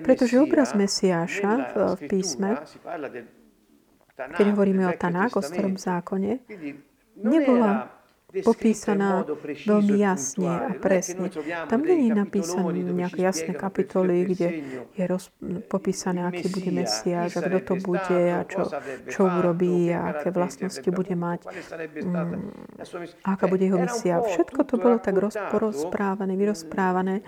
[0.00, 2.62] Pretože obraz Mesiáša v písme,
[4.16, 6.40] keď hovoríme o Tanák, o starom zákone,
[7.20, 7.97] nebola
[8.28, 9.24] popísaná
[9.64, 11.32] veľmi jasne a presne.
[11.64, 14.48] Tam nie je napísané nejaké jasné kapitoly, kde
[14.92, 15.32] je roz,
[15.72, 18.68] popísané, aký bude Mesiáš a kto to bude a čo,
[19.08, 21.40] čo urobí a aké vlastnosti bude mať,
[22.04, 24.20] mm, aká bude jeho misia.
[24.20, 25.16] Všetko to bolo tak
[25.56, 27.24] rozprávané, vyrozprávané,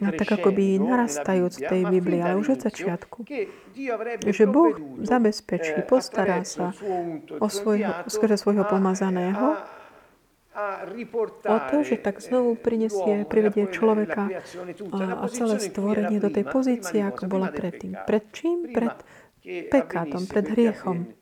[0.00, 3.28] no, tak ako by narastajúc v tej Biblii, ale už od začiatku.
[4.24, 4.72] Že Boh
[5.04, 6.72] zabezpečí, postará sa
[7.28, 9.79] o svojho, skrze svojho pomazaného
[11.46, 14.26] o to, že tak znovu prinesie, privedie človeka
[14.90, 17.94] a, a celé stvorenie do tej pozície, ako bola predtým.
[17.94, 18.58] Pred čím?
[18.74, 18.94] Pred
[19.70, 21.19] pekátom, pred hriechom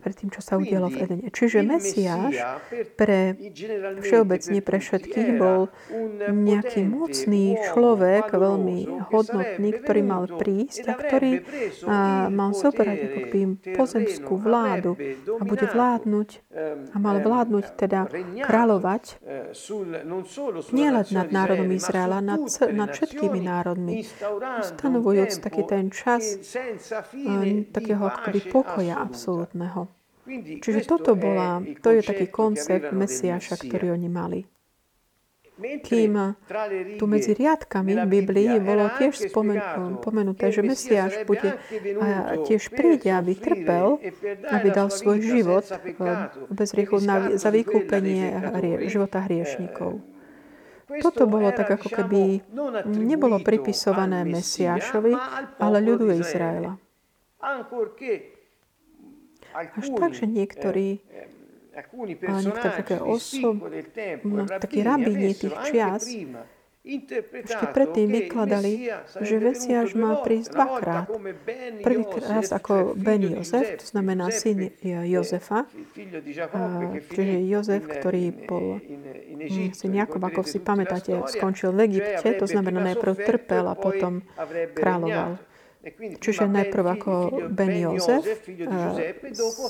[0.00, 1.28] pred tým, čo sa udialo v Edene.
[1.28, 2.32] Čiže Mesiáš
[2.96, 3.36] pre
[4.00, 5.68] všeobecne pre všetkých bol
[6.32, 11.44] nejaký mocný človek, veľmi hodnotný, ktorý mal prísť a ktorý
[12.32, 13.40] mal zobrať ako keby
[13.76, 14.96] pozemskú vládu
[15.36, 16.28] a bude vládnuť
[16.92, 18.08] a mal vládnuť teda
[18.48, 19.20] kráľovať
[20.72, 24.08] nielen nad národom Izraela, nad, nad všetkými národmi,
[24.64, 26.40] ustanovujúc taký ten čas
[27.76, 29.80] takého akoby pokoja pokoja absolútneho.
[30.62, 34.40] Čiže toto bola, to je taký koncept Mesiáša, ktorý oni mali.
[35.56, 36.36] Kým
[37.00, 41.56] tu medzi riadkami Biblii bolo tiež spomenuté, že Mesiáš bude
[41.96, 43.96] a tiež príde, aby trpel,
[44.52, 45.64] aby dal svoj život
[46.52, 47.00] bez riechu
[47.38, 48.36] za vykúpenie
[48.90, 50.02] života hriešnikov.
[50.86, 52.44] Toto bolo tak, ako keby
[52.84, 55.14] nebolo pripisované Mesiášovi,
[55.56, 56.76] ale ľudu Izraela.
[59.56, 61.00] Až tak, že niektorí
[61.76, 63.60] niektoré také osob,
[64.24, 66.08] no, takí rabíni tých čias,
[66.86, 68.86] ešte predtým vykladali,
[69.18, 71.10] že Mesiáš má prísť dvakrát.
[71.82, 75.66] Prvý raz ako Ben Jozef, to znamená syn Jozefa,
[77.10, 78.78] čiže Jozef, ktorý bol
[79.74, 84.22] syn Jakob, ako si pamätáte, skončil v Egypte, to znamená najprv trpel a potom
[84.78, 85.42] kráľoval.
[86.18, 87.12] Čiže najprv ako
[87.46, 88.26] Ben Jozef,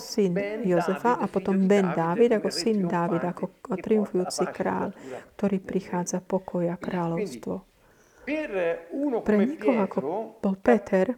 [0.01, 0.33] syn
[0.65, 4.97] Jozefa a potom Ben Dávid ako syn Dávid, ako triumfujúci kráľ,
[5.37, 7.76] ktorý prichádza pokoj a kráľovstvo.
[8.27, 9.99] Pre nikoho, ako
[10.43, 11.15] bol Peter,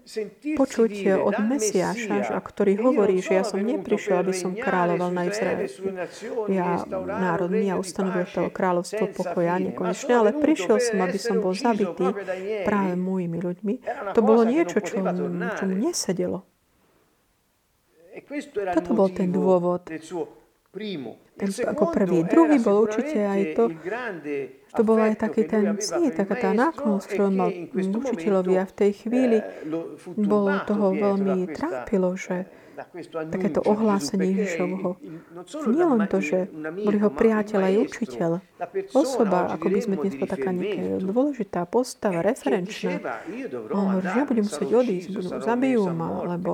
[0.60, 5.64] počuť od Mesiáša, ktorý hovorí, že ja som neprišiel, aby som kráľoval na Izrael.
[6.52, 12.12] Ja národný a ustanovil to kráľovstvo pokoja nekonečné, ale prišiel som, aby som bol zabitý
[12.68, 13.74] práve mojimi ľuďmi.
[14.12, 16.44] To bolo niečo, čo čo mu nesedelo.
[18.74, 19.88] Toto bol ten dôvod.
[21.38, 22.26] Ako prvý.
[22.26, 23.64] Druhý bol určite aj to,
[24.74, 28.90] to bol aj taký ten cít, taká tá náklonnosť, ktorú mal učiteľovi a v tej
[29.06, 29.38] chvíli
[30.18, 32.50] bolo toho veľmi trápilo, že
[33.10, 35.02] takéto ohlásenie Ježišovho.
[35.66, 38.30] Nie len to, že bol jeho priateľ aj učiteľ,
[38.94, 43.02] osoba, ako by sme dnes taká nejaká dôležitá postava, referenčná.
[43.74, 46.50] On hovorí, že ja budem musieť odísť, budú, zabijú ma, lebo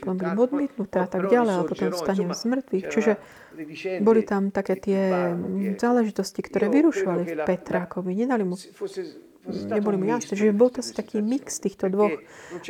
[0.00, 2.84] potom budem odmietnutá a tak ďalej, ale potom vstanem z mŕtvych.
[2.88, 3.12] Čiže
[4.04, 5.00] boli tam také tie
[5.76, 8.12] záležitosti, ktoré vyrušovali v Petrákovi.
[8.12, 8.56] Nedali mu
[9.46, 10.34] neboli mi jasné.
[10.34, 12.18] Čiže bol to asi taký mix týchto dvoch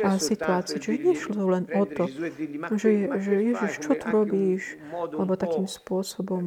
[0.05, 0.77] a, situácií.
[0.77, 2.05] Čiže nešlo len o to,
[2.77, 4.77] že, že Ježiš, čo tu robíš?
[4.93, 6.43] Alebo takým spôsobom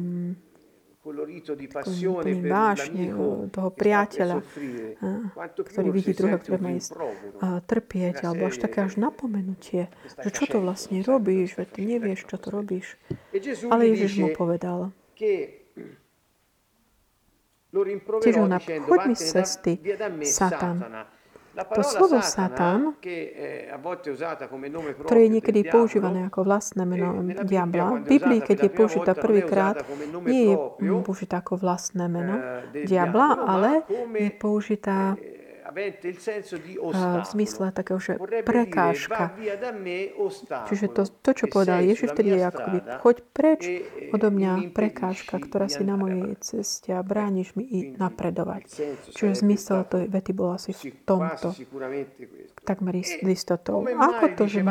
[1.01, 3.03] takým vášne
[3.49, 4.45] toho priateľa,
[5.57, 6.91] ktorý vidí druhého, ktorý má ísť
[7.65, 9.89] trpieť, alebo až také až napomenutie,
[10.21, 13.01] že čo to vlastne robíš, veď ty nevieš, čo to robíš.
[13.69, 14.93] Ale Ježiš mu povedal,
[18.21, 18.47] Tiež ho
[18.83, 19.79] choď mi z cesty,
[20.27, 21.07] Satan.
[21.51, 22.95] To slovo Satan,
[25.03, 29.83] ktoré je niekedy používané ako vlastné meno diabla, v Biblii, keď je použitá prvýkrát,
[30.23, 30.55] nie je
[31.03, 32.39] použitá ako vlastné meno
[32.71, 33.83] diabla, ale
[34.15, 35.19] je použitá
[35.71, 39.33] v zmysle takého, že prekážka.
[40.67, 43.61] Čiže to, to čo povedal Ježiš, vtedy je akoby, choď preč
[44.11, 48.63] odo mňa prekážka, ktorá si na mojej ceste a brániš mi i napredovať.
[49.15, 51.55] Čiže zmysel tej vety bol asi v tomto.
[52.61, 53.81] takmer istotou.
[53.87, 54.61] Ako to, že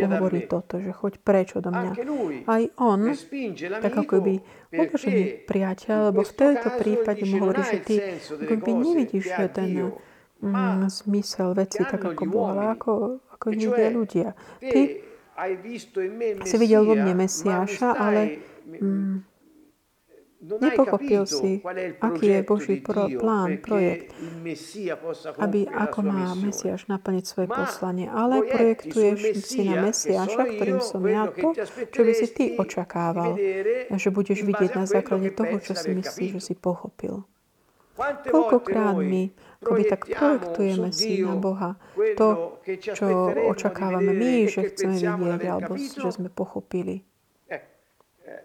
[0.00, 1.92] hovorí toto, že choď preč odo mňa?
[2.48, 3.12] Aj on,
[3.82, 4.34] tak ako by
[4.74, 7.96] uložený priateľ, lebo v tomto prípade mu hovorí, že ty
[8.40, 9.92] by nevidíš ten
[10.42, 12.92] mm, zmysel veci tak, ako Boh, ale ako,
[13.34, 14.28] ako ich vidia ľudia.
[14.58, 14.80] Ty
[16.46, 18.38] si videl vo mne Mesiáša, ale
[18.70, 19.34] mm,
[20.44, 21.58] nepochopil si,
[21.98, 24.12] aký je Boží pro, plán, projekt,
[25.40, 28.06] aby ako má Mesiáš naplniť svoje poslanie.
[28.06, 31.56] Ale projektuješ si na Mesiáša, ktorým som ja to,
[31.90, 33.40] čo by si ty očakával,
[33.90, 37.24] že budeš vidieť na základe toho, čo si myslíš, že si pochopil.
[38.26, 39.30] Koľkokrát my
[39.64, 41.80] akoby tak projektujeme si na Boha
[42.20, 47.00] to, čo očakávame my, že chceme vidieť, alebo že sme pochopili.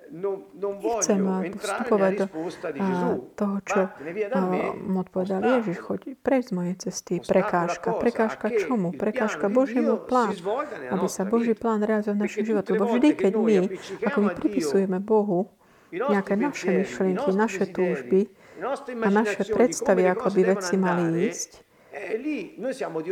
[0.10, 1.22] Nechcem
[1.54, 3.80] vstupovať do toho, čo
[4.82, 7.14] mu odpovedal Ježiš, choď preč z mojej cesty.
[7.22, 7.94] Prekážka.
[7.94, 8.90] Prekážka čomu?
[8.90, 10.34] Prekážka Božiemu plán.
[10.90, 12.70] Aby sa Boží plán realizoval v našom živote.
[12.74, 13.56] Lebo vždy, keď my,
[14.10, 15.54] ako my pripisujeme Bohu
[15.94, 18.30] nejaké naše myšlienky, naše túžby,
[19.04, 21.70] a naše predstavy, ako by veci mali ísť,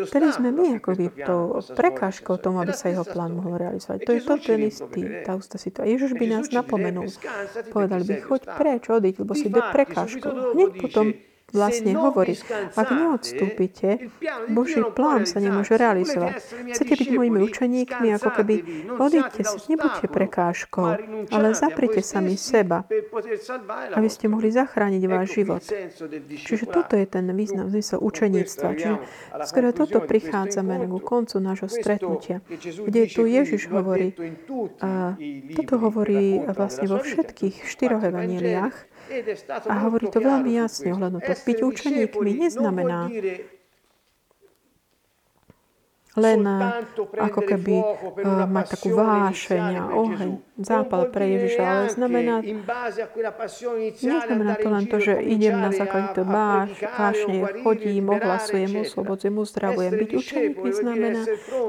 [0.06, 4.06] Vtedy sme my akoby to prekážkou tomu, aby sa jeho plán mohol realizovať.
[4.06, 5.98] To je to ten istý, tá ústa situácia.
[5.98, 7.10] Ježiš by nás napomenul.
[7.74, 10.54] Povedali by, choď preč, odiť, lebo si do prekážkou.
[10.54, 11.10] Hneď potom
[11.56, 12.36] vlastne hovorí,
[12.76, 14.12] ak neodstúpite,
[14.52, 16.44] Boží plán sa nemôže realizovať.
[16.76, 18.56] Chcete byť mojimi učeníkmi, ako keby
[19.00, 20.88] odíďte sa, nebuďte prekážkou,
[21.32, 22.84] ale zaprite sami seba,
[23.96, 25.64] aby ste mohli zachrániť váš život.
[26.28, 28.68] Čiže toto je ten význam, zmysel učeníctva.
[28.76, 28.96] Čiže
[29.48, 34.12] skoro toto prichádzame ku koncu nášho stretnutia, kde tu Ježiš hovorí,
[34.84, 35.16] a
[35.56, 38.97] toto hovorí vlastne vo všetkých štyroch evaníliách,
[39.68, 41.32] a hovorí to veľmi jasne ohľadom to.
[41.34, 43.08] Byť učeníkmi neznamená
[46.18, 46.42] len
[47.14, 52.42] ako keby uh, mať takú vášeň a oheň, zápal pre Ježiša, ale znamená,
[54.02, 59.94] neznamená to len to, že idem na základe váš, vášne, chodím, ohlasujem, oslobodzujem, uzdravujem.
[59.94, 61.22] Byť učeníkmi znamená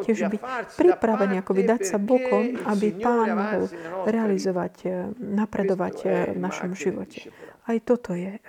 [0.08, 0.42] tiež byť
[0.80, 3.68] pripravený, ako dať sa bokom, aby Pán mohol
[4.08, 4.88] realizovať,
[5.20, 5.96] napredovať
[6.33, 7.29] v našom živote.
[7.68, 8.40] Aj toto je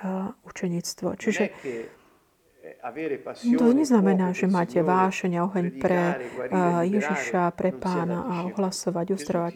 [0.47, 1.19] učenictvo.
[1.19, 1.51] Čiže
[3.59, 6.01] to neznamená, že máte vášeň a oheň pre
[6.87, 9.53] Ježiša, pre pána a ohlasovať, uzdravať.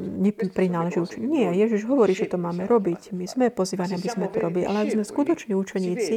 [0.00, 1.28] Neprináleží učenie.
[1.28, 3.12] Nie, Ježiš hovorí, že to máme robiť.
[3.12, 4.64] My sme pozývaní, aby sme to robili.
[4.64, 6.14] Ale ak sme skutoční učeníci,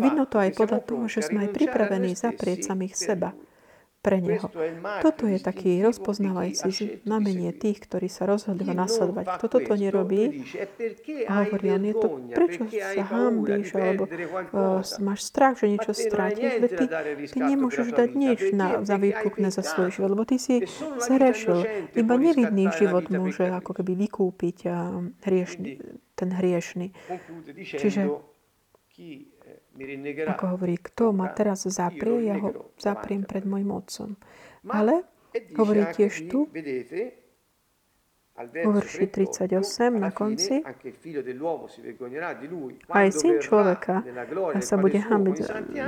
[0.00, 3.36] vidno to aj podľa toho, že sme aj pripravení zaprieť samých seba
[4.08, 4.48] pre Neho.
[5.04, 9.36] Toto je taký rozpoznávajúci znamenie tých, ktorí sa rozhodli ho nasledovať.
[9.36, 10.48] Kto toto nerobí,
[11.28, 16.56] a hovorí on, je to, prečo sa hambíš, alebo uh, máš strach, že niečo strátiš,
[16.56, 16.86] veď ty,
[17.36, 20.64] ty nemôžeš dať nič na, za výkupné za svoj život, lebo ty si
[21.04, 21.92] zhrešil.
[21.92, 25.84] Iba nevidný život môže ako keby vykúpiť uh, hriešný,
[26.16, 26.96] ten hriešný.
[27.76, 28.08] Čiže
[30.26, 34.18] ako hovorí, kto ma teraz zaprie, ja ho zapriem pred môjm otcom.
[34.66, 35.06] Ale
[35.54, 36.50] hovorí tiež tu,
[38.38, 40.62] vo verši 38 na konci,
[42.88, 44.06] aj syn človeka
[44.62, 45.36] sa bude hambiť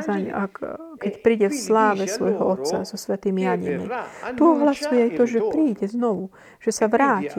[0.02, 0.54] za ňu, ak,
[0.98, 3.86] keď príde v sláve svojho otca so svetými anielmi.
[4.34, 7.38] Tu ohlasuje aj to, že príde znovu, že sa vráti.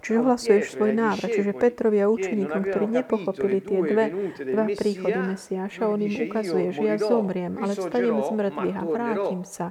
[0.00, 1.30] Čiže ohlasuješ svoj návrat.
[1.34, 4.06] Čiže Petrovi a učeníkom, ktorí nepochopili tie dve,
[4.38, 9.42] dva príchody Mesiáša, on im ukazuje, že ja zomriem, ale stanem z mŕtvych a vrátim
[9.42, 9.66] sa.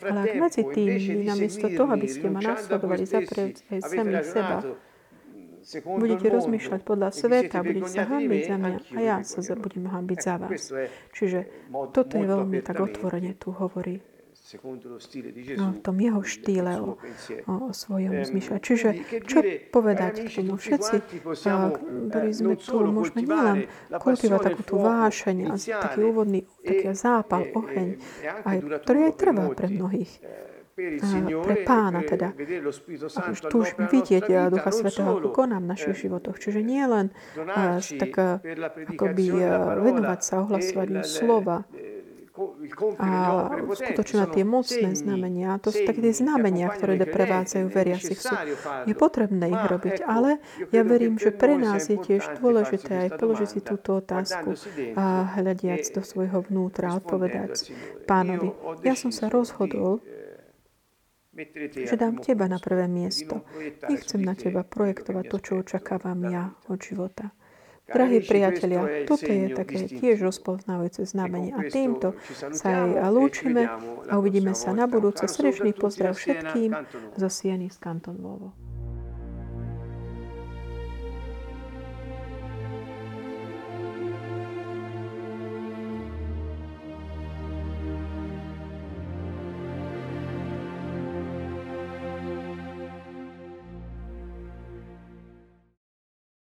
[0.00, 0.90] Ale ak medzi tým,
[1.28, 3.54] namiesto toho, aby ste ma nasledovali, zaprieť
[3.90, 4.56] samých seba.
[5.84, 8.70] Budete rozmýšľať podľa sveta, budete sa hambiť za mňa.
[8.96, 10.72] a ja sa budem hambiť za vás.
[11.12, 11.38] Čiže
[11.92, 14.00] toto je veľmi tak otvorene tu hovorí.
[14.50, 16.98] No, v tom jeho štýle o,
[17.46, 18.58] o svojom zmyšľaní.
[18.58, 18.88] Čiže
[19.22, 19.38] čo
[19.70, 20.58] povedať k tomu?
[20.58, 21.22] Všetci,
[22.10, 28.02] ktorí sme tu, môžeme nielen kultivovať takú tú vášeň a taký úvodný taký zápal, oheň,
[28.42, 30.10] aj, ktorý aj trvá pre mnohých
[31.44, 32.32] pre pána teda.
[33.48, 36.38] Túžim vidieť Ducha Svetého, ako koná v našich životoch.
[36.40, 37.12] Čiže nie len
[37.98, 38.12] tak
[38.96, 39.24] akoby
[39.80, 41.68] venovať sa, ohlasovať mu slova,
[42.96, 43.10] a
[43.76, 48.16] skutočne tie mocné znamenia, to sú také tie znamenia, ktoré prevádzajú veriacich.
[48.16, 48.32] Sú,
[48.88, 50.40] je potrebné ich robiť, ale
[50.72, 54.56] ja verím, že pre nás je tiež dôležité aj položiť si túto otázku
[54.96, 57.76] a hľadiac do svojho vnútra a odpovedať
[58.08, 58.56] pánovi.
[58.88, 60.00] Ja som sa rozhodol,
[61.86, 63.42] že dám teba na prvé miesto.
[63.88, 67.32] Nechcem na teba projektovať to, čo očakávam ja od života.
[67.90, 71.50] Drahí priatelia, toto je také tiež rozpoznávajúce znamenie.
[71.50, 72.14] A týmto
[72.54, 73.66] sa aj lúčime
[74.06, 75.26] a uvidíme sa na budúce.
[75.26, 76.70] Srdečný pozdrav všetkým
[77.18, 78.69] zo Sieny z Kanton Volvo.